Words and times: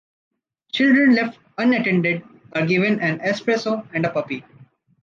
Children 0.73 1.13
left 1.13 1.37
unattended 1.59 2.23
are 2.53 2.65
given 2.65 2.99
an 3.01 3.19
espresso 3.19 3.87
and 3.93 4.03
a 4.03 4.09
puppy. 4.09 4.43